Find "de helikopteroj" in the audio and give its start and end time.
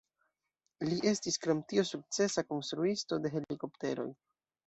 3.27-4.09